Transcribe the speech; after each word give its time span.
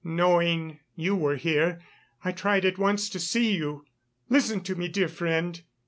Knowing 0.03 0.79
you 0.95 1.15
were 1.15 1.35
here, 1.35 1.79
I 2.25 2.31
tried 2.31 2.65
at 2.65 2.79
once 2.79 3.07
to 3.09 3.19
see 3.19 3.55
you. 3.55 3.85
Listen 4.29 4.61
to 4.61 4.73
me, 4.73 4.87
dear 4.87 5.07
friend 5.07 5.61